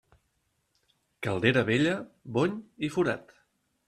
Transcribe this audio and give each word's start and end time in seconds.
Caldera 1.27 1.63
vella, 1.67 1.93
bony 2.39 2.57
i 2.89 2.91
forat. 2.97 3.35